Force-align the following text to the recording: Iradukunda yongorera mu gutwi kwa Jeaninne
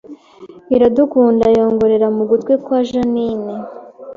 Iradukunda 0.75 1.45
yongorera 1.57 2.07
mu 2.15 2.23
gutwi 2.29 2.53
kwa 2.63 2.79
Jeaninne 2.87 3.53